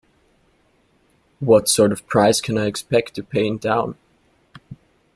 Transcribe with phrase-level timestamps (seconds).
[1.39, 3.97] What sort of price can I expect to pay in town?